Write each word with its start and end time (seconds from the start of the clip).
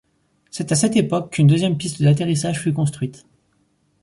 C'est 0.49 0.71
à 0.71 0.75
cette 0.75 0.95
époque 0.95 1.31
qu'une 1.33 1.45
deuxième 1.45 1.77
piste 1.77 2.01
d'atterrissage 2.01 2.59
fut 2.59 2.73
construite. 2.73 3.27